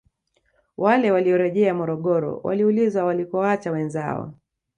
Wale 0.77 1.11
waliorejea 1.11 1.73
Morogoro 1.73 2.39
waliulizwa 2.43 3.03
walikowaacha 3.05 3.71
wenzao 3.71 4.33